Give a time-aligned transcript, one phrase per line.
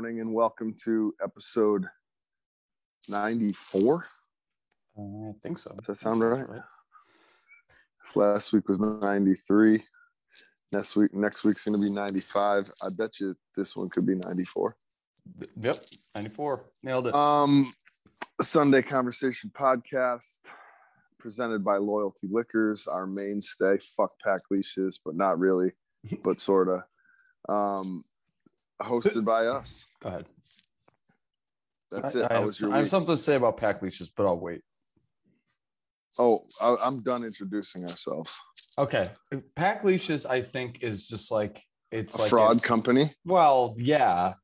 [0.00, 1.84] Morning and welcome to episode
[3.10, 4.06] 94.
[4.98, 5.74] Uh, I think so.
[5.76, 6.46] Does that sound right?
[8.14, 9.84] Last week was 93.
[10.72, 12.72] Next week, next week's gonna be 95.
[12.82, 14.74] I bet you this one could be 94.
[15.60, 15.76] Yep,
[16.14, 16.64] 94.
[16.82, 17.14] Nailed it.
[17.14, 17.70] Um,
[18.40, 20.40] Sunday Conversation Podcast
[21.18, 23.76] presented by Loyalty Liquors, our mainstay.
[23.98, 25.72] Fuck pack leashes, but not really,
[26.24, 26.86] but sorta.
[27.50, 28.02] Um,
[28.80, 29.86] hosted by us.
[30.00, 30.26] Go ahead.
[31.90, 32.24] That's I, it.
[32.24, 32.90] I, How have, was your I have week?
[32.90, 34.62] something to say about pack leashes, but I'll wait.
[36.18, 38.38] Oh, I, I'm done introducing ourselves.
[38.78, 39.08] Okay.
[39.56, 43.06] Pack leashes, I think, is just like it's A like fraud if- company.
[43.24, 44.34] well, yeah.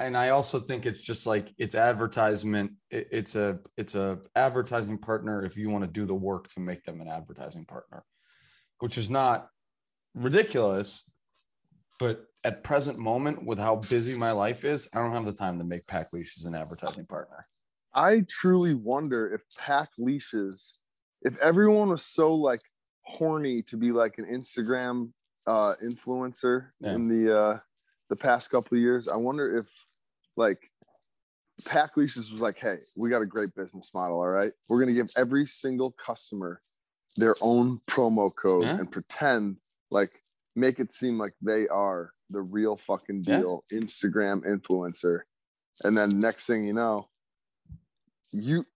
[0.00, 2.72] And I also think it's just like it's advertisement.
[2.90, 6.60] It, it's a it's a advertising partner if you want to do the work to
[6.60, 8.04] make them an advertising partner,
[8.80, 9.48] which is not
[10.14, 11.04] ridiculous.
[12.00, 15.58] But at present moment, with how busy my life is, I don't have the time
[15.58, 17.46] to make Pack Leashes an advertising partner.
[17.94, 20.80] I truly wonder if pack leashes,
[21.22, 22.60] if everyone was so like
[23.02, 25.12] horny to be like an Instagram
[25.46, 26.94] uh influencer Yeah.
[26.94, 27.58] in the uh
[28.10, 29.66] the past couple of years, I wonder if
[30.36, 30.58] like
[31.64, 34.16] pack leashes was like, hey, we got a great business model.
[34.16, 34.52] All right.
[34.68, 36.60] We're gonna give every single customer
[37.16, 38.78] their own promo code Yeah.
[38.78, 39.58] and pretend
[39.92, 40.20] like
[40.56, 43.40] make it seem like they are the real fucking Yeah.
[43.40, 45.20] deal Instagram influencer.
[45.82, 47.08] And then next thing you know,
[48.32, 48.66] you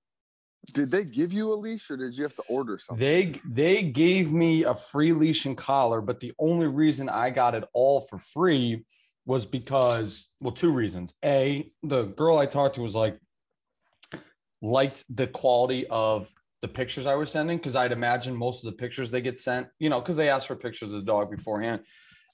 [0.72, 3.00] did they give you a leash or did you have to order something?
[3.00, 7.54] They they gave me a free leash and collar, but the only reason I got
[7.54, 8.84] it all for free
[9.24, 11.14] was because well, two reasons.
[11.24, 13.18] A, the girl I talked to was like
[14.60, 16.28] liked the quality of
[16.60, 19.68] the pictures I was sending because I'd imagine most of the pictures they get sent,
[19.78, 21.82] you know, because they asked for pictures of the dog beforehand.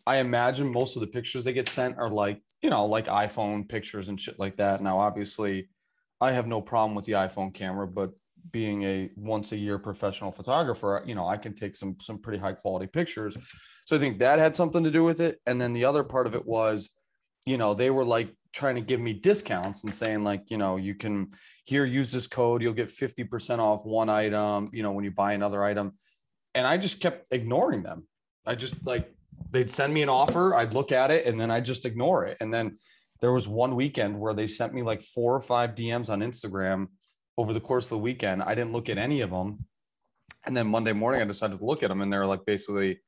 [0.06, 3.69] I imagine most of the pictures they get sent are like, you know, like iPhone
[3.69, 4.81] pictures and shit like that.
[4.81, 5.69] Now, obviously,
[6.20, 8.10] I have no problem with the iPhone camera, but
[8.50, 12.38] being a once a year professional photographer, you know, I can take some some pretty
[12.38, 13.37] high quality pictures.
[13.87, 15.41] So I think that had something to do with it.
[15.47, 16.98] And then the other part of it was,
[17.47, 20.76] you know, they were like trying to give me discounts and saying like, you know,
[20.76, 21.28] you can
[21.65, 25.32] here use this code, you'll get 50% off one item, you know, when you buy
[25.32, 25.92] another item.
[26.54, 28.06] And I just kept ignoring them.
[28.47, 29.12] I just like
[29.50, 32.37] they'd send me an offer, I'd look at it and then I just ignore it.
[32.41, 32.77] And then
[33.21, 36.89] there was one weekend where they sent me like four or five DMs on Instagram
[37.39, 38.43] over the course of the weekend.
[38.43, 39.65] I didn't look at any of them.
[40.47, 43.00] And then Monday morning, I decided to look at them, and they're like, basically,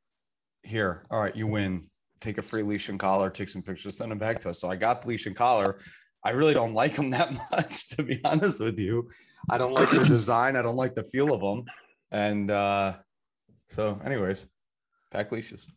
[0.62, 1.88] here, all right, you win.
[2.20, 4.60] Take a free leash and collar, take some pictures, send them back to us.
[4.60, 5.78] So I got the leash and collar.
[6.24, 9.10] I really don't like them that much, to be honest with you.
[9.50, 10.56] I don't like the design.
[10.56, 11.66] I don't like the feel of them.
[12.10, 12.94] And uh,
[13.68, 14.46] so, anyways,
[15.12, 15.68] pack leashes.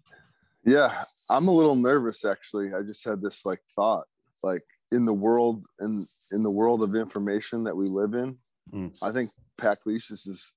[0.72, 2.74] Yeah, I'm a little nervous actually.
[2.74, 4.06] I just had this like thought,
[4.44, 8.38] like in the world in in the world of information that we live in,
[8.74, 8.96] Mm.
[9.03, 10.53] I think Pack Leashes is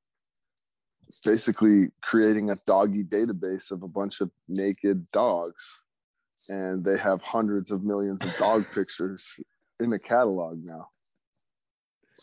[1.24, 5.80] basically creating a doggy database of a bunch of naked dogs,
[6.48, 9.38] and they have hundreds of millions of dog pictures
[9.80, 10.88] in a catalog now.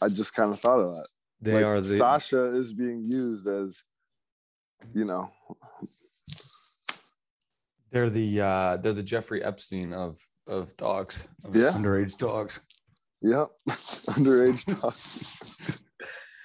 [0.01, 1.07] I just kind of thought of that.
[1.41, 3.83] They Like, are the Sasha is being used as,
[4.93, 5.29] you know,
[7.91, 10.17] they're the uh, they're the Jeffrey Epstein of
[10.47, 11.71] of dogs, of Yeah.
[11.71, 12.61] underage dogs.
[13.21, 15.57] Yep, underage dogs.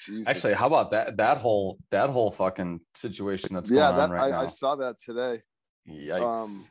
[0.05, 0.28] Jesus.
[0.28, 4.10] Actually, how about that that whole that whole fucking situation that's yeah, going that on
[4.10, 5.41] right I, I saw that today.
[5.88, 6.43] Yikes.
[6.43, 6.65] um,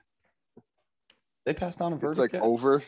[1.46, 2.12] they passed on a verdict.
[2.12, 2.42] It's like yet?
[2.44, 2.84] over.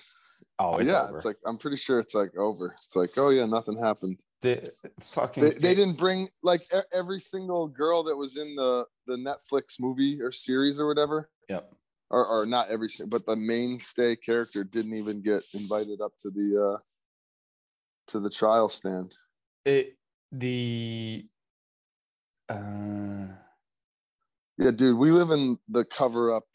[0.60, 1.16] oh, it's yeah, over.
[1.18, 2.74] it's like I'm pretty sure it's like over.
[2.74, 4.18] It's like, oh yeah, nothing happened.
[4.46, 8.86] They- fucking They, they didn't bring like e- every single girl that was in the
[9.08, 11.74] the Netflix movie or series or whatever, Yep.
[12.10, 16.30] or, or not every single, but the mainstay character didn't even get invited up to
[16.30, 16.80] the uh
[18.08, 19.16] to the trial stand.
[19.66, 19.98] It
[20.32, 21.26] the
[22.50, 23.28] uh
[24.58, 26.46] Yeah, dude, we live in the cover up,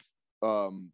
[0.42, 0.92] um,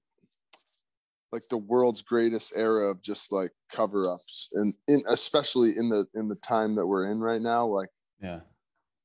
[1.32, 6.06] like the world's greatest era of just like cover ups, and in especially in the
[6.14, 7.88] in the time that we're in right now, like
[8.22, 8.40] yeah.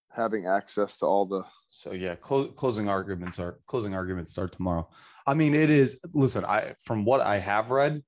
[0.10, 4.88] having access to all the So yeah, clo- closing arguments are closing arguments start tomorrow.
[5.26, 6.00] I mean, it is.
[6.14, 8.04] Listen, I from what I have read,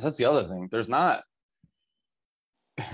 [0.00, 0.68] that's the other thing.
[0.70, 1.22] There's not.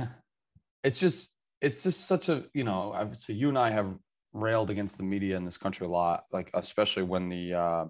[0.84, 3.98] It's just it's just such a you know I would say you and I have
[4.32, 7.84] railed against the media in this country a lot, like especially when the uh,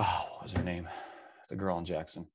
[0.00, 0.88] oh what was her name,
[1.48, 2.26] the girl in Jackson,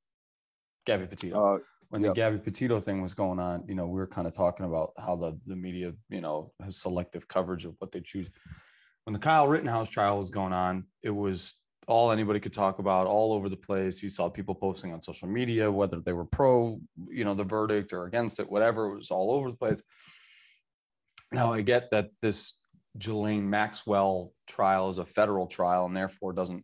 [0.85, 1.59] Gabby Petito uh,
[1.89, 2.12] when Yep.
[2.12, 4.91] the Gabby Petito thing was going on, you know, we were kind of talking about
[4.97, 8.29] how the the media, you know, has selective coverage of what they choose.
[9.03, 11.56] When the Kyle Rittenhouse trial was going on, it was
[11.88, 14.01] all anybody could talk about all over the place.
[14.01, 16.79] You saw people posting on social media, whether they were pro,
[17.09, 19.83] you know, the verdict or against it, whatever, it was all over the place.
[21.31, 22.59] Now I get that this
[22.97, 26.63] Ghislaine Maxwell trial is a federal trial and therefore doesn't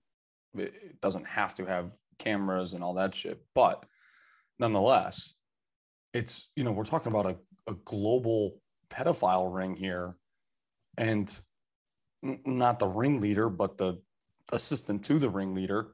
[0.56, 3.42] it doesn't have to have cameras and all that shit.
[3.56, 3.84] But
[4.60, 5.34] nonetheless,
[6.14, 7.38] it's you know, we're talking about a,
[7.72, 8.60] a global
[8.90, 10.16] pedophile ring here
[10.98, 11.42] and
[12.24, 14.02] n- not the ringleader, but the
[14.52, 15.94] assistant to the ringleader.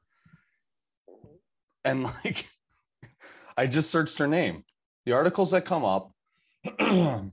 [1.85, 2.47] And like,
[3.55, 4.63] I just searched her name.
[5.05, 6.11] The articles that come up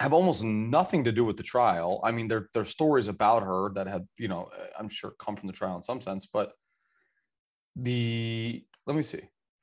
[0.00, 2.00] have almost nothing to do with the trial.
[2.04, 5.14] I mean, there, there are stories about her that have, you know, uh, I'm sure
[5.18, 6.52] come from the trial in some sense, but
[7.74, 9.22] the, let me see.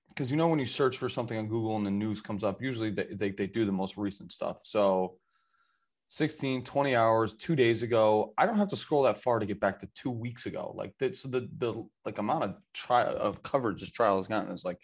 [0.10, 2.62] Because you know, when you search for something on Google and the news comes up,
[2.62, 4.62] usually they, they, they do the most recent stuff.
[4.64, 5.18] So
[6.10, 9.60] 16 20 hours two days ago i don't have to scroll that far to get
[9.60, 11.74] back to two weeks ago like that so the the
[12.06, 14.80] like amount of trial of coverage this trial has gotten is like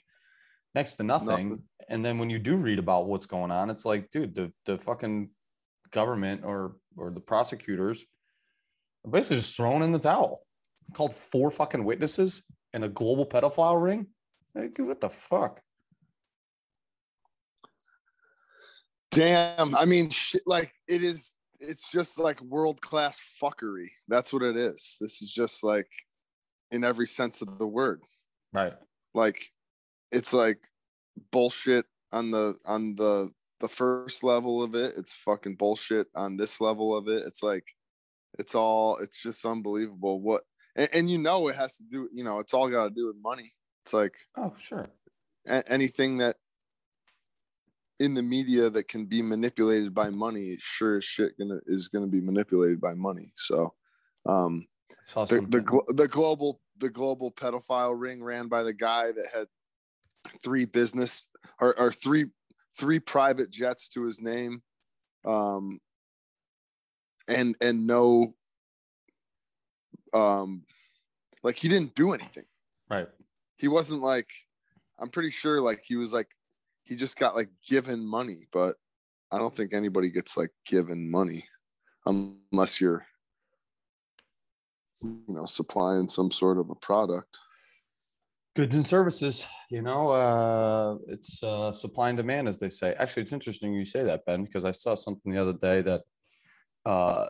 [0.74, 1.50] next to nothing.
[1.50, 1.64] nothing.
[1.90, 4.78] and then when you do read about what's going on it's like dude the the
[4.78, 5.30] fucking
[5.92, 8.06] government or or the prosecutors
[9.06, 10.42] are basically just thrown in the towel
[10.94, 14.08] called four fucking witnesses and a global pedophile ring
[14.56, 15.62] like, what the fuck
[19.12, 19.76] Damn.
[19.76, 23.90] I mean, shit, like it is, it's just like world class fuckery.
[24.08, 24.98] That's what it is.
[25.00, 25.90] This is just like
[26.72, 28.02] in every sense of the word.
[28.54, 28.74] Right.
[29.14, 29.44] Like
[30.12, 30.60] it's like
[31.32, 34.94] bullshit on the, on the, the first level of it.
[34.98, 37.24] It's fucking bullshit on this level of it.
[37.26, 37.66] It's like,
[38.40, 40.42] it's all, it's just unbelievable what,
[40.76, 43.08] and, and you know, it has to do, you know, it's all got to do
[43.08, 43.50] with money.
[43.86, 44.90] It's like, oh, sure.
[45.48, 46.36] A- anything that
[48.02, 52.08] in the media that can be manipulated by money sure as shit gonna is gonna
[52.08, 53.74] be manipulated by money so
[54.26, 54.66] um
[55.52, 59.46] the, the, the global the global pedophile ring ran by the guy that had
[60.44, 61.28] three business
[61.60, 62.26] or, or three
[62.78, 64.62] three private jets to his name
[65.26, 65.80] um
[67.28, 68.34] and and no
[70.14, 70.64] um
[71.44, 72.46] like he didn't do anything.
[72.90, 73.08] Right.
[73.58, 74.30] He wasn't like
[75.00, 76.28] i'm pretty sure like he was like
[76.84, 78.76] he just got like given money, but
[79.32, 81.44] I don't think anybody gets like given money
[82.06, 83.06] unless you're
[85.02, 87.40] you know supplying some sort of a product
[88.56, 93.24] goods and services you know uh it's uh supply and demand as they say actually
[93.24, 96.02] it's interesting you say that ben because i saw something the other day that
[96.86, 97.28] uh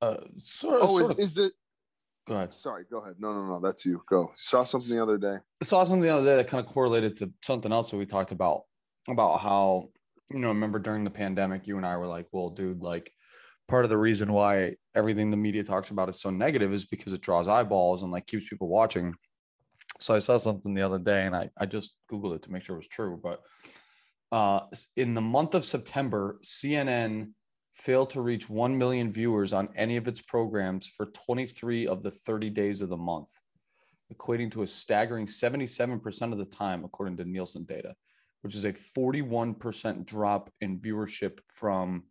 [0.00, 1.52] uh sort of, oh sort is, of, is the
[2.28, 2.54] Go ahead.
[2.54, 3.16] Sorry, go ahead.
[3.18, 4.02] No, no, no, that's you.
[4.08, 4.32] Go.
[4.36, 5.38] Saw something the other day.
[5.60, 8.06] I saw something the other day that kind of correlated to something else that we
[8.06, 8.62] talked about
[9.08, 9.88] about how
[10.30, 13.12] you know remember during the pandemic you and I were like, well, dude, like
[13.66, 17.12] part of the reason why everything the media talks about is so negative is because
[17.12, 19.14] it draws eyeballs and like keeps people watching.
[20.02, 22.64] So I saw something the other day and I, I just Googled it to make
[22.64, 23.20] sure it was true.
[23.22, 23.40] But
[24.32, 24.66] uh,
[24.96, 27.30] in the month of September, CNN
[27.72, 32.10] failed to reach 1 million viewers on any of its programs for 23 of the
[32.10, 33.30] 30 days of the month,
[34.12, 37.94] equating to a staggering 77% of the time, according to Nielsen data,
[38.42, 42.02] which is a 41% drop in viewership from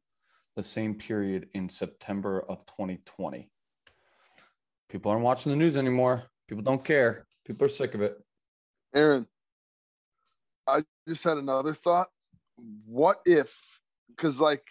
[0.55, 3.49] the same period in September of 2020.
[4.89, 6.23] People aren't watching the news anymore.
[6.47, 7.25] People don't care.
[7.45, 8.17] People are sick of it.
[8.93, 9.27] Aaron,
[10.67, 12.07] I just had another thought.
[12.85, 13.59] What if,
[14.09, 14.63] because like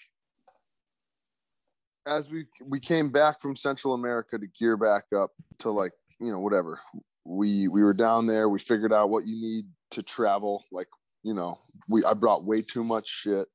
[2.06, 6.30] as we we came back from Central America to gear back up to like you
[6.30, 6.80] know whatever
[7.24, 10.88] we we were down there we figured out what you need to travel like
[11.22, 11.58] you know
[11.88, 13.46] we I brought way too much shit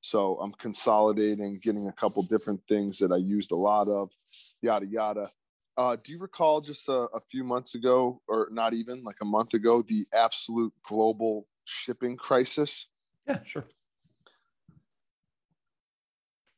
[0.00, 4.10] so I'm consolidating getting a couple different things that I used a lot of
[4.62, 5.28] yada yada
[5.78, 9.24] uh, do you recall just a, a few months ago or not even like a
[9.24, 12.88] month ago the absolute global shipping crisis
[13.26, 13.66] yeah sure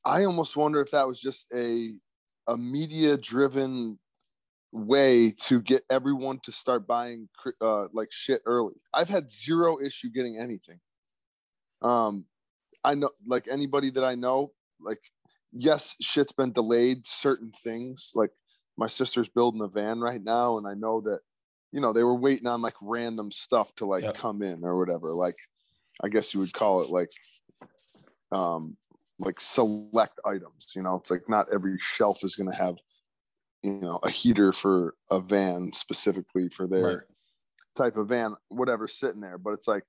[0.05, 1.91] I almost wonder if that was just a
[2.47, 3.99] a media driven
[4.73, 7.29] way to get everyone to start buying
[7.61, 8.75] uh, like shit early.
[8.95, 10.81] I've had zero issue getting anything.
[11.83, 12.27] Um,
[12.83, 15.01] I know like anybody that I know, like
[15.53, 17.07] yes, shit's been delayed.
[17.07, 18.31] Certain things like
[18.79, 21.21] my sister's building a van right now, and I know that
[21.73, 24.15] you know they were waiting on like random stuff to like yep.
[24.15, 25.09] come in or whatever.
[25.13, 25.37] Like
[26.03, 27.11] I guess you would call it like
[28.33, 28.77] um
[29.19, 32.77] like select items you know it's like not every shelf is going to have
[33.63, 36.99] you know a heater for a van specifically for their right.
[37.77, 39.83] type of van whatever sitting there but it's like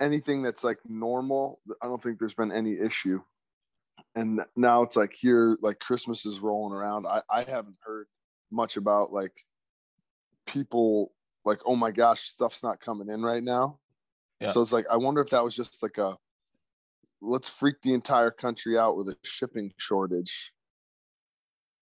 [0.00, 3.20] anything that's like normal i don't think there's been any issue
[4.14, 8.06] and now it's like here like christmas is rolling around i, I haven't heard
[8.50, 9.32] much about like
[10.46, 11.12] people
[11.44, 13.78] like, oh my gosh, stuff's not coming in right now.
[14.40, 14.50] Yeah.
[14.50, 16.16] So it's like, I wonder if that was just like a
[17.20, 20.52] let's freak the entire country out with a shipping shortage.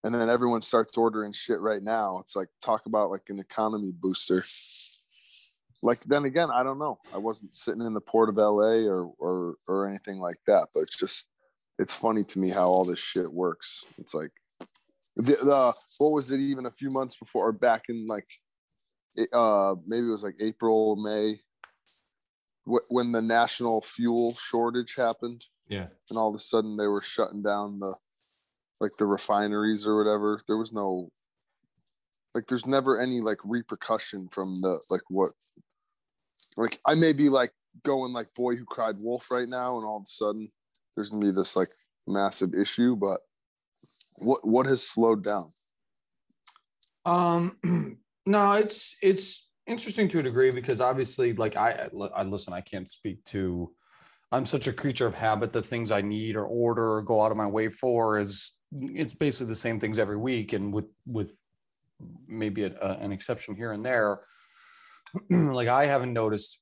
[0.03, 2.19] And then everyone starts ordering shit right now.
[2.19, 4.43] It's like talk about like an economy booster.
[5.83, 6.99] Like then again, I don't know.
[7.13, 10.81] I wasn't sitting in the port of LA or or or anything like that, but
[10.81, 11.27] it's just
[11.77, 13.83] it's funny to me how all this shit works.
[13.99, 14.31] It's like
[15.17, 18.25] the, the what was it even a few months before or back in like
[19.33, 21.39] uh maybe it was like April, May
[22.65, 25.87] wh- when the national fuel shortage happened Yeah.
[26.09, 27.95] and all of a sudden they were shutting down the
[28.79, 31.09] like the refineries or whatever there was no
[32.35, 35.31] like there's never any like repercussion from the like what
[36.57, 37.51] like i may be like
[37.83, 40.51] going like boy who cried wolf right now and all of a sudden
[40.95, 41.69] there's gonna be this like
[42.05, 43.21] massive issue but
[44.19, 45.49] what what has slowed down
[47.05, 47.57] Um,
[48.25, 52.89] no, it's it's interesting to a degree because obviously, like I, I listen, I can't
[52.89, 53.71] speak to.
[54.33, 55.53] I'm such a creature of habit.
[55.53, 59.13] The things I need or order or go out of my way for is it's
[59.13, 61.41] basically the same things every week, and with with
[62.27, 64.21] maybe a, a, an exception here and there.
[65.29, 66.59] like I haven't noticed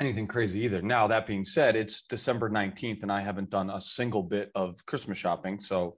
[0.00, 0.82] anything crazy either.
[0.82, 4.84] Now that being said, it's December 19th, and I haven't done a single bit of
[4.86, 5.96] Christmas shopping, so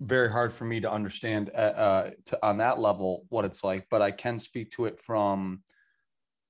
[0.00, 3.86] very hard for me to understand uh, uh, to, on that level what it's like,
[3.90, 5.62] but I can speak to it from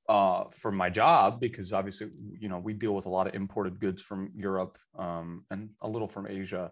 [0.09, 3.81] uh, from my job because obviously you know we deal with a lot of imported
[3.81, 6.71] goods from Europe um, and a little from Asia.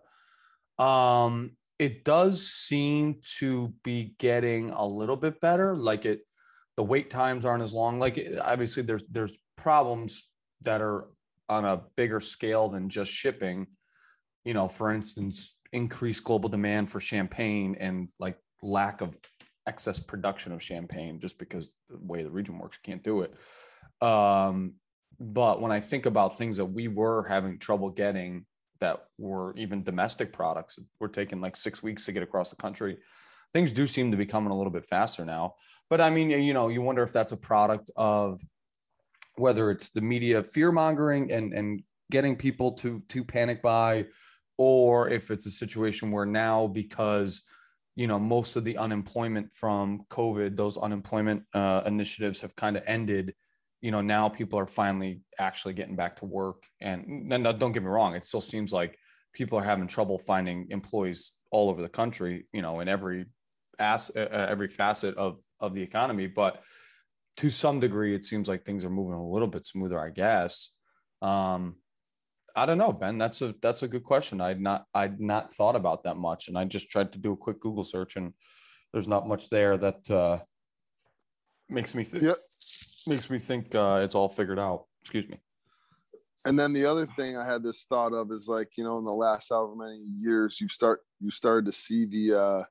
[0.78, 5.74] Um, it does seem to be getting a little bit better.
[5.74, 6.20] Like it,
[6.76, 7.98] the wait times aren't as long.
[7.98, 10.28] Like it- obviously there's there's problems
[10.62, 11.08] that are
[11.48, 13.66] on a bigger scale than just shipping.
[14.44, 19.18] You know, for instance, increased global demand for champagne and like lack of
[19.66, 23.34] excess production of champagne just because the way the region works can't do it.
[24.06, 24.74] Um
[25.20, 28.44] but when i think about things that we were having trouble getting
[28.80, 32.98] that were even domestic products we're taking like six weeks to get across the country
[33.54, 35.54] things do seem to be coming a little bit faster now.
[35.88, 38.42] But i mean you know you wonder if that's a product of
[39.36, 44.06] whether it's the media fear mongering and and getting people to to panic buy
[44.56, 47.42] or if it's a situation where now because
[47.96, 52.82] you know most of the unemployment from covid those unemployment uh, initiatives have kind of
[52.86, 53.34] ended
[53.84, 56.64] you know now people are finally actually getting back to work.
[56.80, 58.96] And don't get me wrong it still seems like
[59.34, 63.26] people are having trouble finding employees all over the country you know in every
[63.78, 66.26] ass uh, every facet of of the economy.
[66.26, 66.62] But
[67.36, 70.70] to some degree it seems like things are moving a little bit smoother i guess.
[71.20, 71.76] Um
[72.56, 73.18] I don't know, Ben.
[73.18, 74.40] That's a that's a good question.
[74.40, 77.36] I'd not I'd not thought about that much, and I just tried to do a
[77.36, 78.32] quick Google search, and
[78.92, 80.38] there's not much there that uh,
[81.68, 82.36] makes me think Yep.
[83.08, 84.84] makes me think uh, it's all figured out.
[85.02, 85.38] Excuse me.
[86.46, 89.04] and then the other thing i had this thought of is like you know in
[89.04, 92.62] the last however many years you start you started to see the uh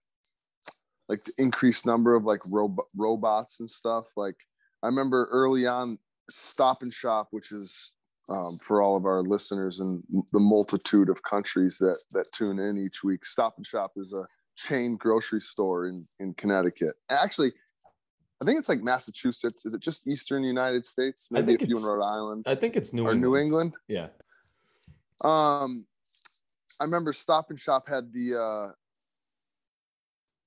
[1.10, 4.36] like the increased number of like rob- robots and stuff like
[4.84, 5.98] i remember early on
[6.30, 7.94] stop and shop which is
[8.30, 12.78] um, for all of our listeners and the multitude of countries that that tune in
[12.78, 13.26] each week.
[13.26, 14.26] Stop and shop is a
[14.56, 16.94] chain grocery store in in connecticut.
[17.10, 17.52] Actually
[18.42, 19.66] i think it's like massachusetts.
[19.66, 21.30] Is it just eastern united states?
[21.32, 22.44] I maybe think a few in it's rhode island.
[22.48, 23.22] I think it's New or England.
[23.22, 23.74] new england.
[23.88, 24.08] Yeah.
[25.24, 25.86] um,
[26.80, 28.72] I remember Stop and Shop had the uh,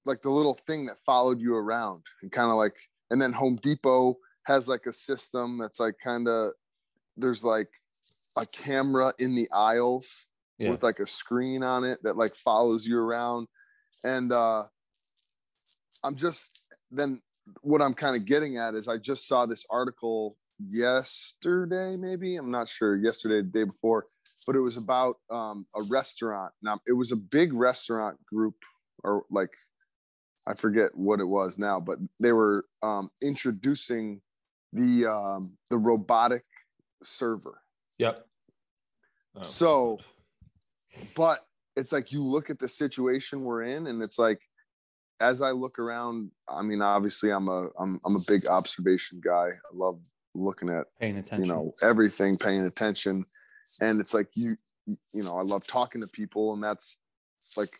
[0.04, 2.76] like the little thing that followed you around and kind of like,
[3.10, 6.52] and then Home Depot has like a system that's like kind of
[7.16, 7.68] there's like
[8.36, 10.26] a camera in the aisles
[10.58, 10.70] Yeah.
[10.70, 13.48] with like a screen on it that like follows you around,
[14.04, 14.64] and uh,
[16.04, 17.20] I'm just then
[17.62, 22.50] what I'm kind of getting at is I just saw this article yesterday, maybe I'm
[22.50, 24.06] not sure, yesterday, the day before,
[24.46, 26.52] but it was about um, a restaurant.
[26.62, 28.54] Now it was a big restaurant group,
[29.04, 29.50] or like
[30.46, 34.20] I forget what it was now, but they were um, introducing
[34.72, 36.44] the um, the robotic
[37.06, 37.62] server.
[37.98, 38.20] Yep.
[39.36, 39.98] Oh, So-
[41.14, 41.40] but
[41.76, 44.40] it's like you look at the situation we're in and it's like
[45.20, 49.48] as i look around i mean obviously i'm a i'm, I'm a big observation guy
[49.50, 50.00] i love
[50.34, 51.44] looking at paying attention.
[51.44, 53.26] you know everything paying attention
[53.82, 54.56] and it's like you
[55.12, 56.96] you know i love talking to people and that's
[57.58, 57.76] like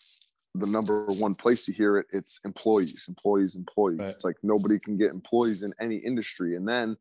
[0.55, 4.09] the number one place to hear it it's employees employees employees Right.
[4.11, 6.99] it's like nobody can get employees in any industry and then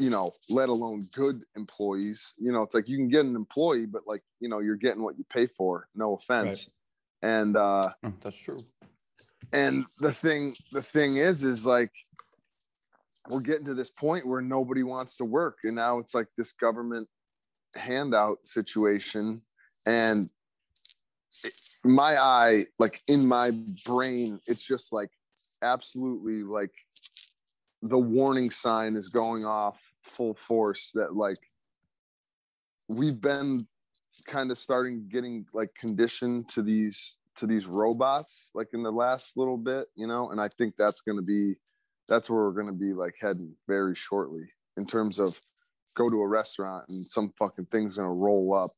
[0.00, 2.32] you know let alone good employees.
[2.38, 5.02] You know it's like you can get an employee but like you know you're getting
[5.02, 6.70] what you pay for no offense.
[7.22, 8.58] And uh Mm, That's true.
[9.52, 11.92] and the thing the thing is is like
[13.28, 16.52] we're getting to this point where nobody wants to work and now it's like this
[16.52, 17.06] government
[17.76, 19.42] handout situation.
[19.86, 20.28] And
[21.84, 23.52] my eye like in my
[23.86, 25.10] brain it's just like
[25.62, 26.72] absolutely like
[27.82, 31.38] the warning sign is going off full force that like
[32.88, 33.66] we've been
[34.26, 39.36] kind of starting getting like conditioned to these to these robots like in the last
[39.36, 40.30] little bit you know?
[40.30, 41.56] And i think that's going to be
[42.08, 45.40] that's where we're going to be like heading very shortly in terms of
[45.94, 48.72] go to a restaurant and some fucking thing's going to roll up.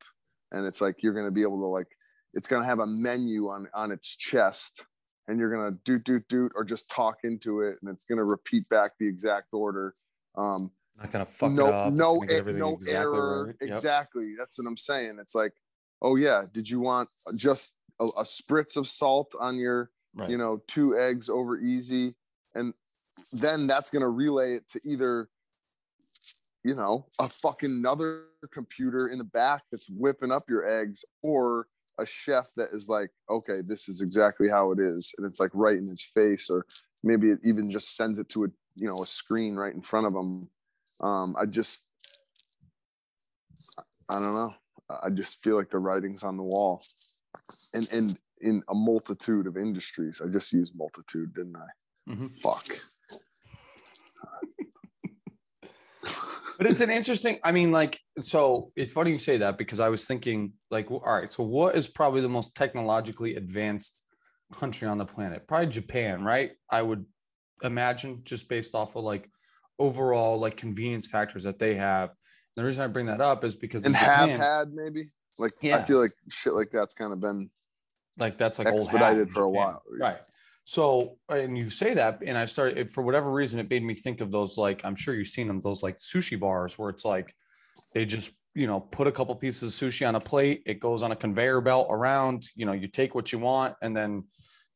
[0.53, 1.89] And it's like you're going to be able to like
[2.35, 4.85] it's going to have a menu on on its chest
[5.29, 8.19] and you're going to doot doot doot or just talk into it and it's going
[8.19, 9.95] to repeat back the exact order.
[10.37, 11.93] Um not gonna fuck no it up.
[11.95, 13.57] no gonna everything no exactly error right.
[13.61, 13.71] Yep.
[13.77, 15.53] exactly that's what i'm saying it's like
[16.03, 20.29] oh yeah did you want just a, a spritz of salt on your Right.
[20.29, 22.15] you know two eggs over easy
[22.55, 22.75] and
[23.33, 25.29] then that's going to relay it to either
[26.65, 31.67] you know a fucking another computer in the back that's whipping up your eggs or
[31.99, 35.51] a chef that is like okay this is exactly how it is and it's like
[35.55, 36.67] right in his face or
[37.03, 40.07] maybe it even just sends it to a you know a screen right in front
[40.07, 40.47] of him
[41.03, 41.87] um i just
[44.09, 44.55] i don't know.
[45.03, 46.83] I just feel like the writing's on the wall.
[47.73, 52.13] And and in a multitude of industries i just used multitude didn't i?
[52.13, 52.31] Mhm.
[52.35, 52.67] fuck.
[56.59, 59.89] But it's an interesting i mean like so it's funny you say that because i
[59.89, 64.05] was thinking like all right so what is probably the most technologically advanced
[64.53, 65.49] country on the planet?
[65.49, 66.51] Probably japan right?
[66.71, 67.05] I would
[67.63, 69.29] imagine just based off of like
[69.83, 72.11] overall like convenience factors that they have.
[72.57, 75.05] The reason i bring that up is because and have Japan, had maybe?
[75.39, 77.51] Like i feel like shit like that's kind of been
[78.19, 79.83] like that's like old expedited in for a while.
[79.99, 80.19] right.
[80.65, 83.95] So and you say that and i started it, for whatever reason it made me
[83.95, 87.05] think of those like i'm sure you've seen them those like sushi bars where it's
[87.05, 87.35] like
[87.95, 91.03] they just you know put a couple pieces of sushi on a plate it goes
[91.03, 94.23] on a conveyor belt around you know you take what you want and then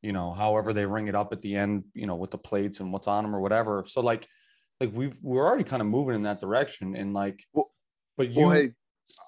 [0.03, 2.81] you know however they ring it up at the end you know with the plates
[2.81, 3.85] and what's on them or whatever.
[3.87, 4.27] So like
[4.81, 7.71] like we've we're already kind of moving in that direction and like Well-
[8.17, 8.71] but you well hey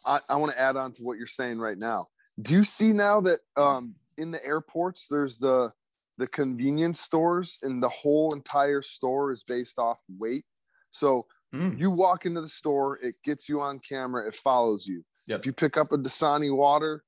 [0.06, 2.06] i, I want to add on to what you're saying right now.
[2.40, 5.72] Do you see now that um in the airports there's the
[6.18, 10.44] the convenience stores and the whole entire store is based off weight?
[10.90, 15.02] So Mm, you walk into the store it gets you on camera it follows you.
[15.28, 15.40] Yep.
[15.40, 17.02] if you pick up a dasani water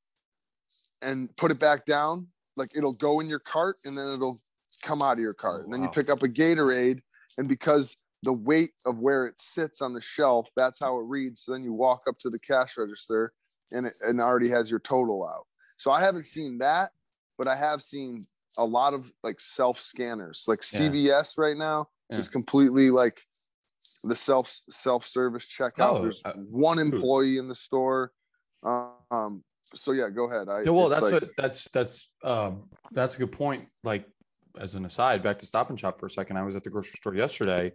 [1.02, 2.26] and put it back down
[2.56, 4.38] like it'll go in your cart and then it'll
[4.82, 5.64] come out of your cart.
[5.64, 7.00] And then you pick up a gatorade
[7.36, 11.42] and because the weight of where it sits on the shelf that's how it reads
[11.42, 13.32] so then you walk up to the cash register
[13.72, 15.46] and it and already has your total out
[15.78, 16.90] so i haven't seen that
[17.38, 18.20] but i have seen
[18.58, 20.80] a lot of like self scanners like Yeah.
[20.80, 22.18] cvs right now Yeah.
[22.18, 23.20] is completely like
[24.04, 25.96] the self self service checkout.
[25.96, 28.12] Oh, There's uh, one employee in the store.
[28.62, 29.42] Um,
[29.74, 30.48] so yeah, go ahead.
[30.50, 33.68] I, Yeah, well, that's like- what that's that's um that's a good point.
[33.84, 34.04] Like
[34.58, 36.36] as an aside, back to Stop and Shop for a second.
[36.36, 37.72] I was at the grocery store yesterday,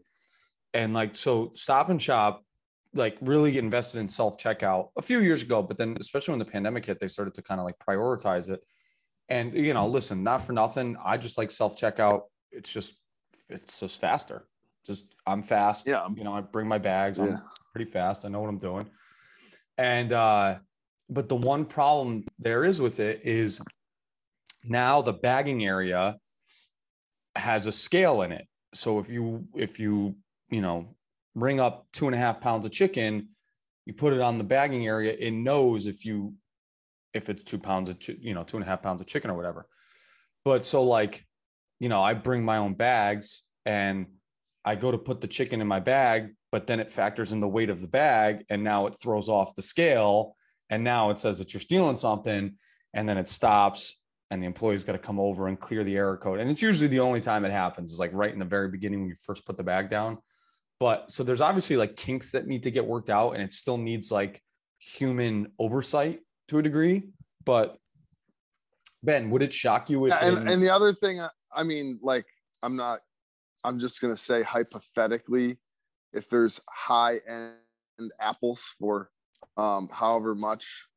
[0.76, 2.44] and like so, Stop and Shop
[2.94, 6.46] like really invested in self checkout a few years ago, but then especially when the
[6.46, 8.60] pandemic hit, they started to kind of like prioritize it.
[9.30, 12.24] And you know, listen, not for nothing, I just like self checkout.
[12.52, 13.00] It's just
[13.50, 14.48] it's just faster.
[14.86, 15.88] Just I'm fast.
[15.88, 16.08] Yeah.
[16.16, 17.20] you know, I bring my bags.
[17.20, 17.38] I'm Yeah.
[17.74, 18.26] pretty fast.
[18.26, 18.88] I know what I'm doing.
[19.78, 20.60] And uh
[21.10, 23.62] but the one problem there is with it is
[24.64, 26.18] now the bagging area
[27.36, 28.46] has a scale in it.
[28.74, 30.16] So if you if you
[30.50, 30.96] you know
[31.36, 33.30] bring up two and a half pounds of chicken,
[33.86, 36.34] you put it on the bagging area, it knows if you
[37.14, 39.36] if it's two pounds of you know two and a half pounds of chicken or
[39.36, 39.68] whatever.
[40.44, 41.26] But so like
[41.80, 44.08] you know I bring my own bags and
[44.64, 47.48] I go to put the chicken in my bag, but then it factors in the
[47.48, 50.36] weight of the bag, and now it throws off the scale
[50.70, 52.54] and now it says that you're stealing something
[52.94, 56.18] and then it stops and the employee's got to come over and clear the error
[56.18, 58.70] code and it's usually the only time it happens is like right in the very
[58.70, 60.18] beginning when you first put the bag down
[60.80, 63.78] but so there's obviously like kinks that need to get worked out and it still
[63.78, 64.42] needs like
[64.80, 67.04] human oversight to a degree
[67.46, 67.78] but
[69.04, 71.64] ben would it shock you if Yeah, and, in- and the other thing, I- I
[71.64, 72.26] mean, like,
[72.64, 73.00] I'm not,
[73.64, 75.58] I'm just gonna say hypothetically,
[76.12, 79.10] if there's high end apples for
[79.56, 80.88] um, however much,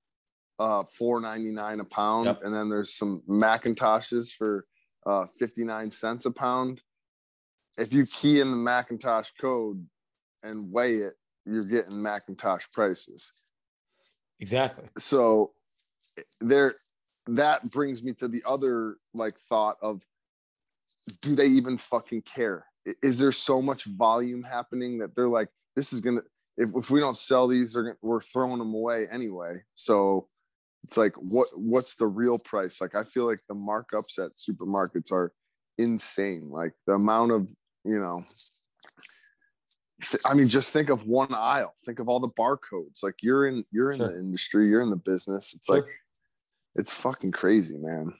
[0.58, 2.40] uh, four ninety nine a pound, Yep.
[2.42, 4.66] and then there's some McIntoshes for
[5.06, 6.80] uh, fifty nine cents a pound.
[7.78, 9.86] If you key in the McIntosh code
[10.42, 11.14] and weigh it,
[11.46, 13.32] you're getting McIntosh prices
[14.40, 15.52] exactly so
[16.40, 16.74] there
[17.26, 20.02] that brings me to the other like thought of
[21.20, 22.66] do they even fucking care?
[23.02, 26.22] Is there so much volume happening that they're like, this is gonna
[26.56, 29.62] if, if we don't sell these, they're gonna, we're throwing them away anyway.
[29.74, 30.28] So
[30.84, 32.80] it's like, what what's the real price?
[32.80, 35.32] Like, I feel like the markups at supermarkets are
[35.76, 36.48] insane.
[36.50, 37.46] Like the amount of
[37.88, 38.22] you know.
[40.02, 41.74] th- I mean, just think of one aisle.
[41.84, 43.02] Think of all the barcodes.
[43.02, 44.08] Like you're in, you're in Sure.
[44.12, 44.68] the industry.
[44.68, 45.54] You're in the business.
[45.54, 45.86] It's like,
[46.76, 48.12] it's fucking crazy, man.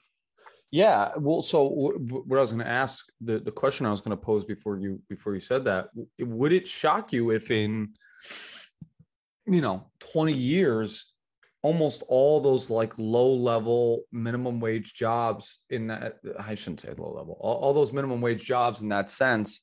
[0.71, 1.11] Yeah.
[1.17, 4.01] Well, so wh- wh- what I was going to ask, the, the question I was
[4.01, 7.93] going to pose before you before you said that, would it shock you if in,
[9.47, 11.13] you know, 20 years,
[11.61, 17.13] almost all those like low level minimum wage jobs in that I shouldn't say low
[17.13, 19.61] level, all, all those minimum wage jobs in that sense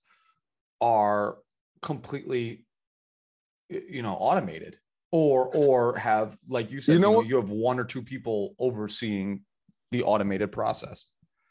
[0.81, 1.39] are
[1.83, 2.65] completely,
[3.71, 4.77] you know, automated
[5.13, 8.03] or or have like you said, You know you, what- you have one or two
[8.03, 9.43] people overseeing
[9.91, 11.07] the automated process.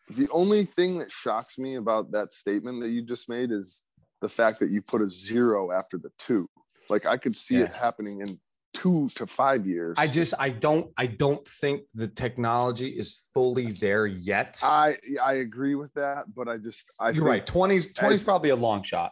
[0.10, 3.86] The only thing that shocks me about that statement that you just made is
[4.22, 6.48] the fact that you put a zero after the two.
[6.90, 8.40] Like I could see it happening in
[8.76, 9.96] two to five years.
[9.98, 14.60] I just I don't I don't think the technology is fully there yet.
[14.64, 17.46] I I agree with that, but I just I You're right.
[17.46, 19.12] 20s 20s probably a long shot.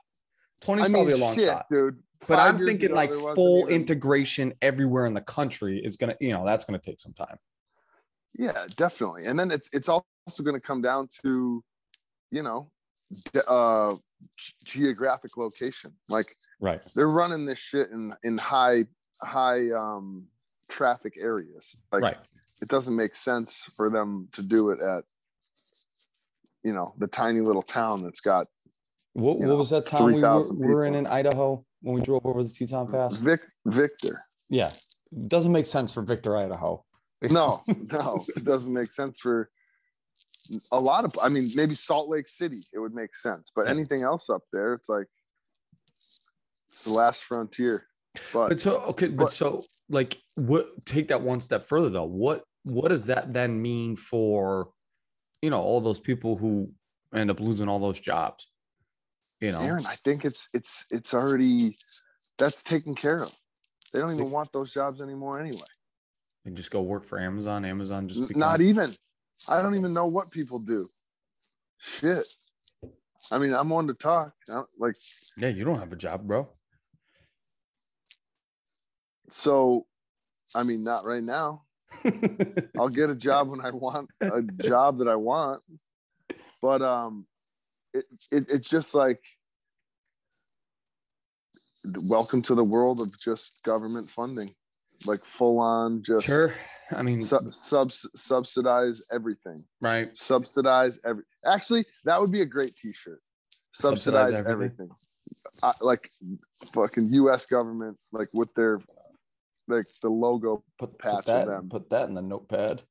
[0.64, 1.66] 20s I mean, probably a long shit, shot.
[1.72, 1.98] dude.
[2.28, 6.16] But Five I'm thinking ago, like full even- integration everywhere in the country is gonna,
[6.22, 7.38] you know, that's gonna take some time.
[8.38, 9.26] Yeah, definitely.
[9.26, 11.64] And then it's it's also going to come down to,
[12.32, 12.72] you know,
[13.48, 13.94] uh,
[14.66, 15.92] geographic location.
[16.10, 16.84] Like Right.
[16.96, 18.86] they're running this shit in in high
[19.24, 20.28] high um
[20.70, 21.76] traffic areas.
[21.92, 22.18] Like right.
[22.62, 25.04] it doesn't make sense for them to do it at
[26.64, 28.48] you know the tiny little town that's got
[29.14, 32.02] What, what know, was that town we were, we were in in Idaho when we
[32.02, 33.18] drove over the Teton Pass?
[33.18, 34.26] Vic Victor.
[34.50, 34.72] Yeah.
[35.28, 36.84] Doesn't make sense for Victor, Idaho.
[37.22, 39.50] No, no, it doesn't make sense for
[40.72, 41.14] a lot of.
[41.22, 44.74] I mean, maybe Salt Lake City, it would make sense, but anything else up there,
[44.74, 45.08] it's like
[46.68, 47.86] it's the last frontier.
[48.32, 52.04] But, But so okay, but, but- so like what take that one step further though.
[52.06, 54.70] What what does that then mean for
[55.42, 56.72] you know all those people who
[57.14, 58.48] end up losing all those jobs?
[59.42, 61.76] You know, Aaron, I think it's it's it's already
[62.38, 63.36] that's taken care of.
[63.92, 65.60] They don't even want those jobs anymore anyway.
[66.46, 67.66] and just go work for Amazon.
[67.66, 68.92] Amazon just N- Not even.
[69.50, 70.88] I don't even know what people do.
[71.80, 72.24] Shit.
[73.32, 74.34] I mean, I'm on to talk.
[74.80, 74.96] Like
[75.38, 76.48] Yeah, you don't have a job, bro.
[79.34, 79.86] So.
[80.56, 81.64] I mean, not right now.
[82.78, 85.62] I'll get a job when I want a job that I want.
[86.62, 87.26] But um
[87.94, 89.22] it, it it's just like
[92.04, 94.52] welcome to the world of just government funding.
[95.06, 96.54] Like full on just sure.
[96.96, 99.64] I mean, su- subs- subsidize everything.
[99.82, 100.16] right.
[100.16, 103.20] Subsidize every Actually, that would be a great t-shirt.
[103.74, 104.90] Subsidize Subsidize, everything?
[104.90, 104.90] everything.
[105.64, 106.10] I, like
[106.74, 108.80] fucking US government like with their
[109.68, 112.84] like the logo Put, patch put that put that in the notepad.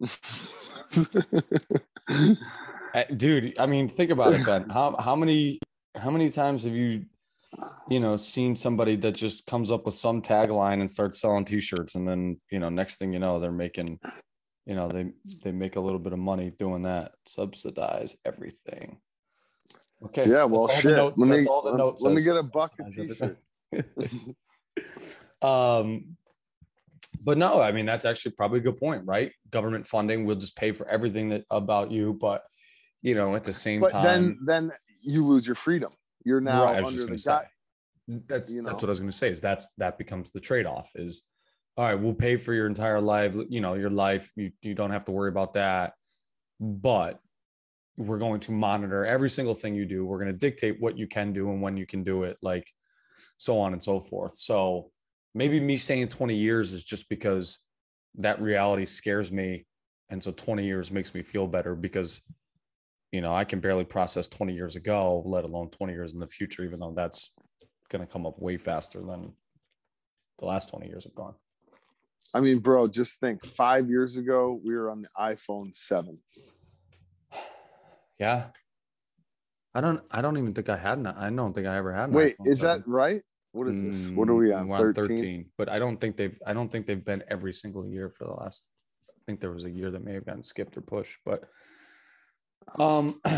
[3.16, 5.58] Dude i mean think about it ben how, how many
[5.96, 7.04] how many times have you
[7.88, 11.94] you know seen somebody that just comes up with some tagline and starts selling t-shirts
[11.94, 13.98] and then you know next thing you know they're making
[14.66, 15.10] you know they
[15.42, 18.98] they make a little bit of money doing that subsidize everything
[20.04, 20.96] okay yeah, well, that's all the shit.
[20.96, 23.38] note- let me let, let me get a bucket t-shirt.
[25.42, 26.16] um
[27.22, 30.56] but no i mean that's actually probably a good point right government funding will just
[30.56, 32.42] pay for everything that about you but
[33.02, 34.72] you know at the same But time then then
[35.06, 35.90] you lose your freedom.
[36.24, 37.16] You're now Right, under the guy.
[37.16, 38.18] say.
[38.26, 39.30] That's you that's what I was going to say.
[39.30, 40.90] Is that's that becomes the trade off.
[40.96, 41.28] Is
[41.76, 41.94] all right.
[41.94, 43.36] We'll pay for your entire life.
[43.48, 44.32] You know your life.
[44.36, 45.94] You you don't have to worry about that.
[46.60, 47.20] But
[47.96, 50.04] we're going to monitor every single thing you do.
[50.04, 52.36] We're going to dictate what you can do and when you can do it.
[52.42, 52.70] Like
[53.38, 54.36] so on and so forth.
[54.36, 54.90] So
[55.36, 57.60] maybe me saying 20 years is just because
[58.16, 59.66] that reality scares me.
[60.08, 62.22] And so 20 years makes me feel better because
[63.12, 66.26] you know, I can barely process 20 years ago, let alone 20 years in the
[66.26, 67.32] future, even though that's
[67.88, 69.32] going to come up way faster than
[70.38, 71.34] the last 20 years have gone.
[72.34, 73.46] I mean, bro, just think.
[73.46, 76.18] Five years ago, we were on the iPhone seven.
[78.18, 78.46] Yeah.
[79.74, 82.08] I don't, I don't even think I had, an, I don't think I ever had.
[82.08, 82.80] An Wait, iPhone is 7.
[82.80, 83.20] that right?
[83.56, 84.10] What is this?
[84.14, 84.68] What are Mm, we on?
[84.68, 85.44] we're 13?
[85.56, 88.32] but I don't think they've, I don't think they've been every single year for the
[88.34, 88.64] last,
[89.10, 91.44] I think there was a year that may have gotten skipped or pushed, but,
[92.78, 93.20] um,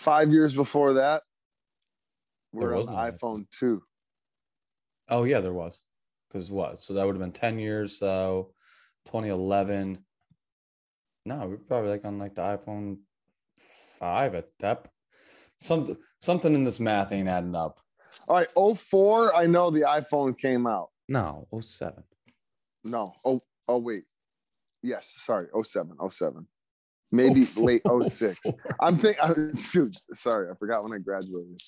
[0.00, 1.22] Five years before that,
[2.52, 3.18] we're on no iPhone.
[3.20, 3.82] iPhone two.
[5.10, 5.82] Oh yeah, there was.
[6.28, 6.78] Because what?
[6.78, 7.98] So that would have been 10 years.
[7.98, 8.54] So
[9.06, 9.98] 2011.
[11.26, 13.00] No, we we're probably like on like the iPhone
[13.98, 14.88] five at that.
[15.58, 17.80] Something something in this math ain't adding up.
[18.28, 20.88] All right, 04, I know the iPhone came out.
[21.08, 22.02] No, 07.
[22.84, 23.14] No.
[23.24, 24.04] Oh, oh wait.
[24.82, 26.46] Yes, sorry, 07, 07.
[27.12, 28.08] Maybe late four.
[28.08, 28.40] 06.
[28.80, 31.60] I'm thinking, dude, sorry, I forgot when I graduated.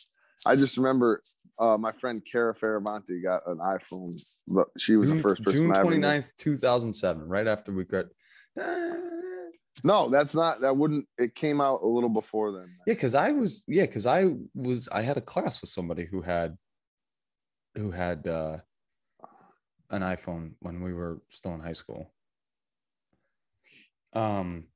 [0.46, 1.20] I just remember
[1.58, 5.72] uh, my friend Cara Faravanti got an iPhone, but she was the first person June
[5.76, 8.06] I ever 29th, 2007, right after we got.
[8.60, 8.94] Uh,
[9.84, 12.74] No, that's not, that wouldn't, it came out a little before then.
[12.86, 16.20] yeah, because I was yeah, because I was I had a class with somebody who
[16.22, 16.56] had
[17.74, 18.58] who had uh
[19.90, 22.12] an iPhone when we were still in high school.
[24.12, 24.68] Um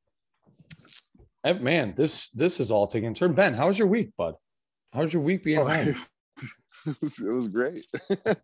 [1.45, 3.35] man, this this is all taking turn.
[3.35, 4.35] Ben, how was your week, bud?
[4.93, 5.69] How's your week being Oh,
[6.87, 7.85] it, was, it was great.
[8.27, 8.35] uh,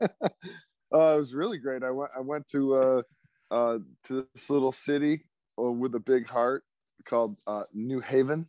[0.93, 1.83] it was really great.
[1.83, 2.11] I went.
[2.17, 3.03] I went to uh,
[3.51, 5.25] uh, to this little city
[5.57, 6.65] with a big heart
[7.05, 8.49] called uh, New Haven,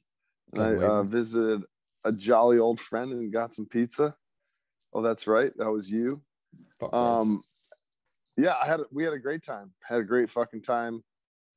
[0.51, 1.63] and I uh, visited
[2.05, 4.15] a jolly old friend and got some pizza.
[4.93, 5.51] Oh, that's right.
[5.57, 6.21] That was you.
[6.93, 7.43] Um,
[8.37, 9.71] yeah, I had a- we had a great time.
[9.81, 11.03] Had a great fucking time.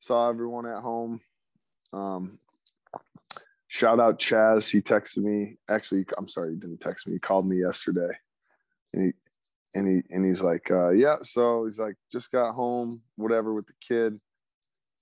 [0.00, 1.20] Saw everyone at home.
[1.92, 2.38] Um,
[3.68, 4.70] shout out Chaz.
[4.70, 5.58] He texted me.
[5.68, 7.14] Actually, I'm sorry, he didn't text me.
[7.14, 8.10] He called me yesterday,
[8.92, 9.12] and he
[9.78, 11.16] and he and he's like, uh, yeah.
[11.22, 14.18] So he's like, just got home, whatever, with the kid.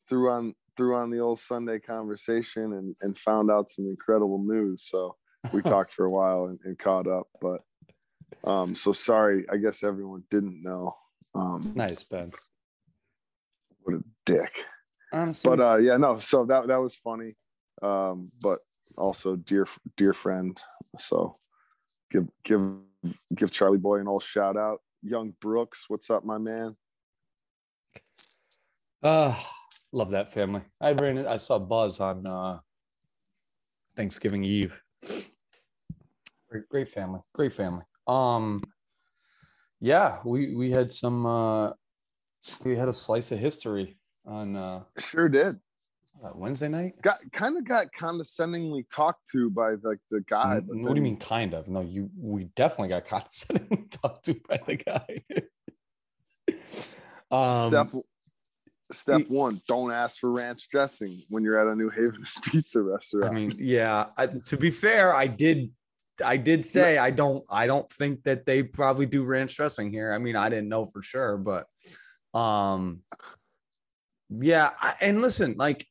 [0.08, 4.88] Threw on threw on the old Sunday conversation and and found out some incredible news.
[4.90, 5.16] So
[5.52, 7.60] we talked for a while and, and caught up, but
[8.44, 9.46] um, so sorry.
[9.50, 10.96] I guess everyone didn't know.
[11.34, 12.32] Um, nice, Ben.
[13.82, 14.64] what a dick.
[15.12, 16.18] Honestly, But uh, yeah, no.
[16.18, 17.36] So that that was funny.
[17.82, 18.60] Um, but
[18.96, 20.60] also dear dear friend.
[20.96, 21.36] So
[22.10, 22.72] give give
[23.34, 24.80] give Charlie Boy an old shout out.
[25.02, 26.76] Young Brooks, what's up, my man?
[29.02, 29.34] Uh
[29.94, 30.62] love that family.
[30.80, 31.26] I ran.
[31.26, 32.58] I saw Buzz on uh
[33.96, 34.80] Thanksgiving Eve.
[36.48, 37.20] Great, great family.
[37.32, 37.84] Great family.
[38.06, 38.62] Um
[39.80, 41.70] yeah, we we had some uh
[42.64, 45.58] we had a slice of history on uh Sure did.
[46.24, 47.00] uh, Wednesday night.
[47.02, 50.56] Got kind of got condescendingly talked to by like the guy.
[50.56, 51.68] N- what do you mean kind of?
[51.68, 55.24] No, you we definitely got condescendingly talked to by the guy.
[57.30, 58.02] um step
[58.92, 63.30] step one: don't ask for ranch dressing when you're at a New Haven pizza restaurant.
[63.30, 64.06] I mean, yeah.
[64.16, 65.70] I, to be fair, I did,
[66.24, 70.12] I did say I don't, I don't think that they probably do ranch dressing here.
[70.12, 71.66] I mean, I didn't know for sure, but,
[72.38, 73.00] um,
[74.30, 74.70] yeah.
[74.80, 75.86] I, and listen, like,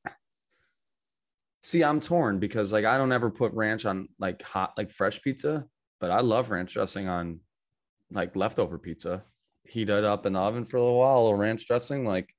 [1.61, 5.21] see, I'm torn because like I don't ever put ranch on like hot, like fresh
[5.21, 5.65] pizza,
[5.99, 7.39] but I love ranch dressing on
[8.11, 9.23] like leftover pizza.
[9.65, 12.29] Heat it up in the oven for a little while, a little ranch dressing, like.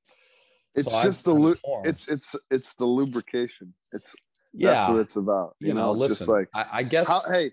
[0.75, 3.75] It's so I'm just the kinda lu- it's it's it's the lubrication.
[3.93, 4.15] It's
[4.53, 4.71] yeah.
[4.71, 5.57] that's what it's about.
[5.61, 7.53] you know, listen, just like I, I guess how, hey,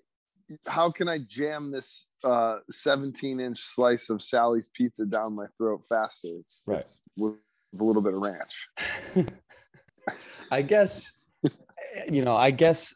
[0.67, 5.81] how can I jam this uh 17 inch slice of Sally's pizza down my throat
[5.89, 6.29] faster?
[6.39, 6.79] It's, Right.
[6.79, 7.35] it's with
[7.79, 8.67] a little bit of ranch.
[10.51, 11.19] I guess,
[12.11, 12.93] you know, I guess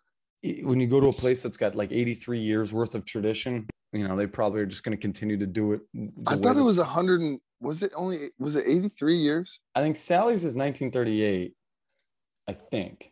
[0.64, 4.08] when you go to a place that's got like 83 years worth of tradition, you
[4.08, 5.82] know, they probably are just going to continue to do it.
[6.28, 9.60] I thought it was a hundred and was it only was it 83 years?
[9.74, 11.54] I think Sally's is 1938.
[12.48, 13.12] I think.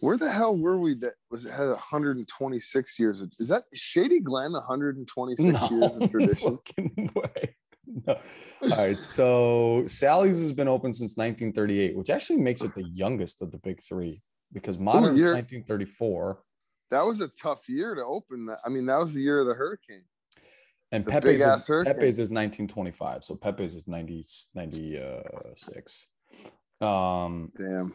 [0.00, 4.20] Where the hell were we that was it had 126 years of, is that Shady
[4.20, 6.58] Glen 126 years No of tradition?
[6.66, 7.56] fucking way.
[8.06, 8.18] No.
[8.62, 8.98] All right.
[8.98, 13.58] So Sally's has been open since 1938, which actually makes it the youngest of the
[13.58, 14.22] big three
[14.52, 16.38] because modern is 1934
[16.90, 18.58] That was a tough year to open that.
[18.64, 20.04] I mean, that was the year of the hurricane.
[20.92, 21.66] And The Pepe's is.
[21.66, 23.24] Pepe's is 1925.
[23.24, 24.24] So Pepe's is 90,
[24.54, 26.06] 96.
[26.80, 27.92] Um, Damn.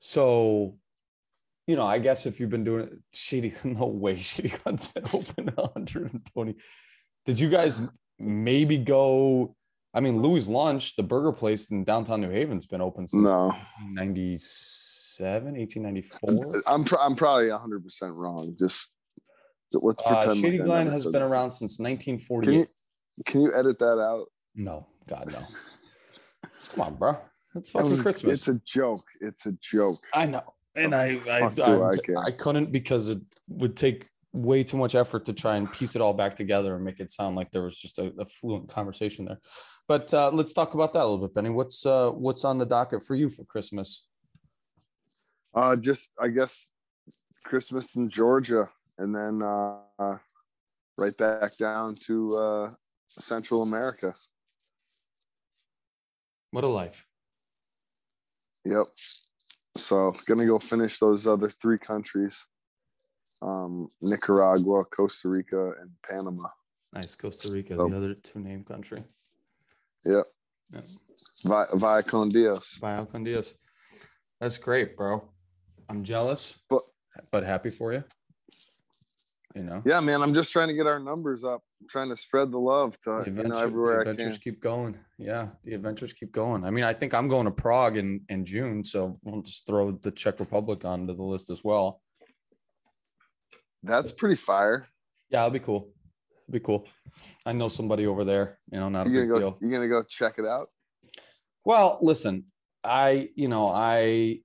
[0.00, 0.76] So,
[1.66, 5.04] you know, I guess if you've been doing it, Shady, no way Shady Glen's been
[5.12, 6.54] open 120.
[7.24, 7.80] Did you guys
[8.18, 9.56] maybe go?
[9.94, 13.46] I mean, Louis Lunch, the burger place in downtown New Haven's been open since No,
[13.94, 16.62] 1997, 1894.
[16.66, 18.54] I'm pro- I'm probably 100 percent wrong.
[18.58, 18.90] Just
[19.70, 20.40] so let's Uh, pretend.
[20.40, 21.22] Shady like Glen has been that.
[21.22, 22.68] around since Can 1948.
[23.16, 24.26] you can you edit that out?
[24.54, 25.46] No, God, no.
[26.70, 27.16] Come on, bro.
[27.54, 28.40] It's fucking was- Christmas.
[28.40, 29.04] It's a joke.
[29.20, 30.00] It's a joke.
[30.12, 30.42] I know,
[30.76, 31.90] and I I, I, I?
[32.26, 36.02] I couldn't because it would take way too much effort to try and piece it
[36.02, 39.24] all back together and make it sound like there was just a, a fluent conversation
[39.24, 39.38] there.
[39.86, 41.50] But uh, let's talk about that a little bit, Benny.
[41.50, 44.06] What's uh, what's on the docket for you for Christmas?
[45.54, 46.72] Uh, just I guess
[47.44, 50.16] Christmas in Georgia, and then uh,
[50.96, 52.70] right back down to uh,
[53.08, 54.14] Central America.
[56.50, 57.06] What a life!
[58.64, 58.86] Yep.
[59.76, 62.44] So gonna go finish those other three countries.
[63.42, 66.48] um, Nicaragua, Costa Rica, and Panama.
[66.94, 67.14] Nice.
[67.16, 67.88] Costa Rica, Oh.
[67.88, 69.02] the other two name country.
[70.06, 70.24] Yep.
[71.44, 72.78] Vi- Via con Dios.
[72.80, 73.54] Vaya con Dios.
[74.40, 75.28] That's great, bro.
[75.90, 76.82] I'm jealous, But
[77.30, 78.04] but happy for you.
[79.54, 81.62] You know, yeah, man, I'm just trying to get our numbers up.
[81.80, 84.60] I'm trying to spread the love to the, you know the everywhere I adventures keep
[84.60, 84.98] going.
[85.16, 86.64] Yeah, the adventures keep going.
[86.64, 89.92] I mean, I think I'm going to Prague in in June, so we'll just throw
[89.92, 92.02] the Czech Republic onto the list as well.
[93.84, 94.88] That's pretty fire.
[95.30, 95.92] Yeah, it'll be cool.
[96.48, 96.88] It'll be cool.
[97.46, 98.58] I know somebody over there.
[98.72, 99.50] You know, not a You big gonna go?
[99.50, 99.58] deal.
[99.60, 100.68] You gonna go check it out?
[101.64, 102.46] Well, listen,
[102.82, 104.40] I you know I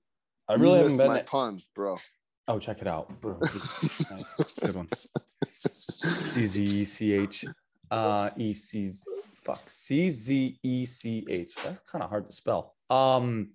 [0.48, 1.08] I You really haven't been.
[1.08, 1.96] my pun, bro.
[2.50, 3.08] Oh, check it out,
[4.10, 4.88] nice, good one.
[5.52, 7.44] C Z E C H.
[7.88, 8.90] Uh, E C.
[9.34, 9.62] Fuck.
[9.68, 11.54] C Z E C H.
[11.62, 12.74] That's kind of hard to spell.
[12.90, 13.50] Um.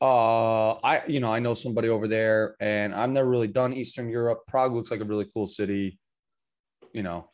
[0.00, 4.08] Uh, I you know I know somebody over there, and I've never really done Eastern
[4.08, 4.40] Europe.
[4.48, 5.98] Prague looks like a really cool city.
[6.94, 7.28] You know,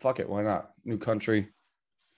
[0.00, 0.70] fuck it, why not?
[0.84, 1.46] New country.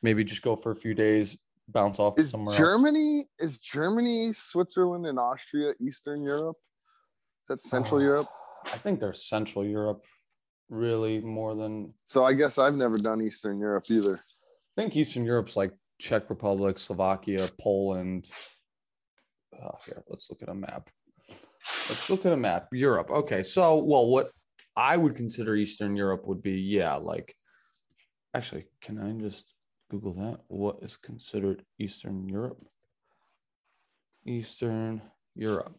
[0.03, 1.37] Maybe just go for a few days,
[1.69, 2.59] bounce off Is somewhere else.
[2.59, 3.25] Germany?
[3.39, 6.57] Is Germany, Switzerland, and Austria Eastern Europe?
[7.49, 8.27] That Central Oh, Europe?
[8.67, 10.05] I think they're Central Europe,
[10.69, 14.17] really more than So I guess I've never done Eastern Europe either.
[14.17, 18.29] I think Eastern Europe's like Czech Republic, Slovakia, Poland.
[19.61, 20.91] Oh, here, let's look at a map.
[21.89, 22.69] Let's look at a map.
[22.73, 23.11] Europe.
[23.11, 24.31] Okay, so well, what
[24.77, 27.35] I would consider Eastern Europe would be yeah, like
[28.35, 29.55] actually, can I just
[29.91, 30.41] Google that?
[30.49, 32.63] What is considered Eastern Europe?
[34.27, 35.01] Eastern
[35.35, 35.77] Europe.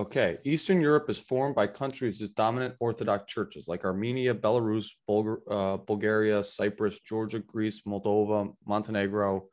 [0.00, 5.76] Okay, Eastern Europe is formed by countries with dominant Orthodox churches like Armenia, Belarus, uh,
[5.76, 9.48] Bulgaria, Cyprus, Georgia, Greece, Moldova, Montenegro.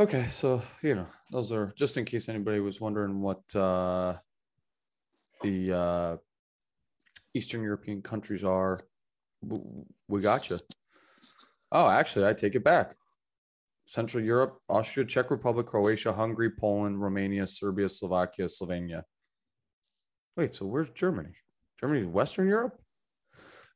[0.00, 4.14] Okay, so you know those are just in case anybody was wondering what uh,
[5.42, 6.16] the uh,
[7.34, 8.80] Eastern European countries are.
[10.08, 10.58] We got you.
[11.70, 12.94] Oh, actually, I take it back.
[13.86, 19.02] Central Europe, Austria, Czech Republic, Croatia, Hungary, Poland, Romania, Serbia, Slovakia, Slovenia.
[20.36, 21.34] Wait, so where's Germany?
[21.80, 22.80] Germany's Western Europe?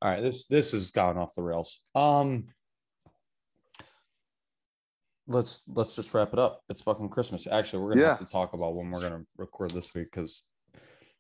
[0.01, 1.81] All right, this this has gone off the rails.
[1.95, 2.47] Um
[5.27, 6.62] let's let's just wrap it up.
[6.69, 7.47] It's fucking Christmas.
[7.47, 10.45] Actually, we're gonna have to talk about when we're gonna record this week because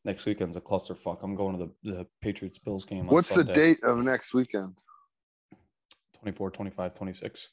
[0.06, 1.18] next weekend's a clusterfuck.
[1.22, 3.08] I'm going to the, the Patriots Bills game.
[3.08, 4.78] on What's the date of next weekend?
[6.14, 7.48] 24, 25, 26.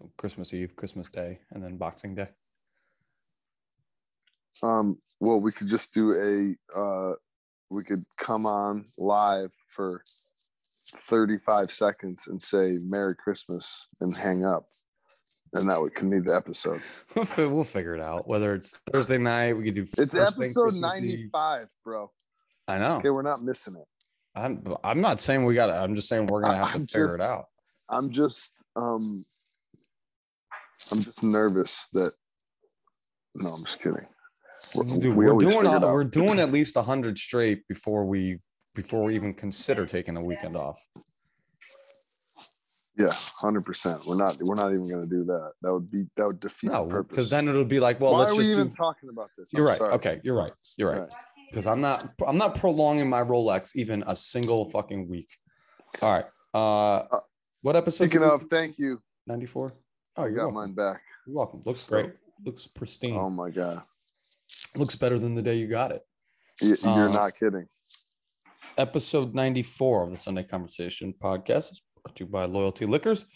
[0.00, 2.28] So Christmas Eve, Christmas Day, and then Boxing Day.
[4.62, 6.12] Um, well, we could just do
[6.74, 6.78] a.
[6.78, 7.14] Uh,
[7.70, 10.02] we could come on live for
[10.96, 14.66] thirty-five seconds and say "Merry Christmas" and hang up,
[15.54, 16.80] and that would can be the episode.
[17.36, 18.26] We'll figure it out.
[18.26, 19.82] Whether it's Thursday night, we could do.
[19.82, 20.80] It's episode Christmas Eve.
[20.80, 22.10] ninety-five, bro.
[22.68, 22.96] I know.
[22.96, 23.86] Okay, we're not missing it.
[24.34, 24.64] I'm.
[24.82, 25.74] I'm not saying we got it.
[25.74, 27.46] I'm just saying we're gonna have to I'm figure just- it out.
[27.88, 29.24] I'm just um
[30.92, 32.12] I'm just nervous that
[33.34, 34.06] no, I'm just kidding.
[34.74, 35.62] We're, Dude, we we're doing.
[35.62, 38.38] figure a- We're doing at least hundred straight before we
[38.74, 40.80] before we even consider taking a weekend off.
[42.98, 44.00] yeah, hundred percent.
[44.06, 45.52] We're not we're not even gonna do that.
[45.62, 47.08] That would be that would defeat No, the purpose.
[47.10, 48.74] because then it'll be like, well, why let's are we just even do.
[48.74, 49.52] talking about this?
[49.52, 49.78] You're I'm right.
[49.78, 49.94] sorry.
[49.94, 50.52] Okay, you're right.
[50.76, 51.00] You're right.
[51.00, 51.12] Right.
[51.50, 55.28] because I'm not I'm not prolonging my Rolex even a single fucking week.
[56.02, 56.26] All right.
[56.52, 57.18] Uh
[57.62, 58.06] what episode?
[58.10, 59.00] Speaking of, thank you.
[59.26, 59.72] 94?
[60.20, 60.54] Oh, I you're got welcome.
[60.54, 61.02] mine back.
[61.26, 61.62] You're welcome.
[61.64, 62.12] Looks So- great.
[62.44, 63.16] Looks pristine.
[63.16, 63.82] Oh my god.
[64.76, 66.02] Looks better than the day you got it.
[66.62, 67.66] Y- You're Uh, not kidding.
[68.78, 73.26] Episode 94 of the Sunday Conversation podcast is brought to you by Loyalty Liquors.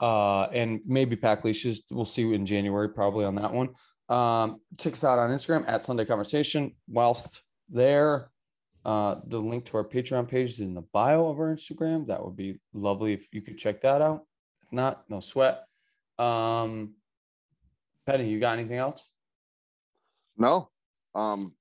[0.00, 1.84] Uh, and maybe pack leashes.
[1.90, 3.70] We'll see you in January, probably on that one.
[4.08, 6.74] Um, check us out on Instagram at Sunday Conversation.
[6.88, 8.30] Whilst there,
[8.84, 12.06] uh, the link to our Patreon page is in the bio of our Instagram.
[12.08, 14.26] That would be lovely if you could check that out.
[14.62, 15.64] If not, no sweat.
[16.18, 16.94] Um,
[18.06, 19.10] Penny, you got anything else?
[20.36, 20.68] No.
[21.14, 21.54] Um,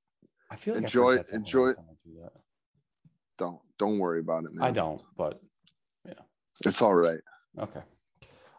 [0.51, 2.29] I feel like Enjoy- something enjoy- I do
[3.37, 4.63] don't don't worry about it, man.
[4.65, 5.41] I don't, but
[6.05, 6.13] yeah.
[6.65, 7.19] It's all right.
[7.59, 7.81] okay.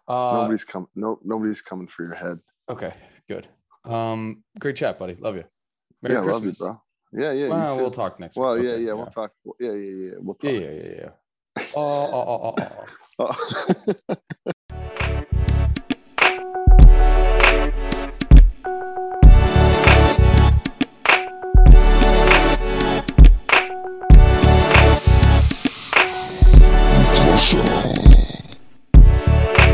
[0.06, 0.88] Uh, nobody's coming.
[0.94, 2.38] No, nobody's coming for your head.
[2.68, 2.92] okay,
[3.28, 3.48] good.
[3.84, 5.14] Um, great chat, buddy.
[5.14, 5.44] Love you.
[6.02, 6.58] Merry yeah, love you, Christmas.
[6.58, 6.82] bro.
[7.12, 7.48] Yeah, yeah.
[7.48, 9.32] well, we'll talk next Well, yeah, Okay, yeah, We'll talk.
[9.60, 10.10] Yeah, yeah, yeah.
[10.18, 10.50] We'll talk.
[10.50, 11.10] yeah, yeah, yeah.
[11.76, 12.74] Oh, oh, oh, oh,
[13.20, 13.36] oh,
[14.08, 14.08] oh.
[14.08, 14.14] Oh.